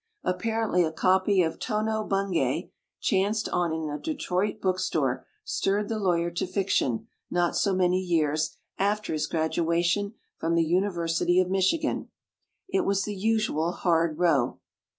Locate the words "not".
7.29-7.55